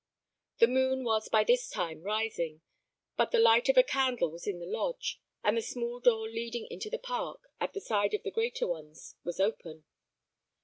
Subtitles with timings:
[0.57, 2.63] The moon was by this time rising,
[3.17, 6.65] but the light of a candle was in the lodge, and the small door leading
[6.71, 9.83] into the park, at the side of the greater ones, was open.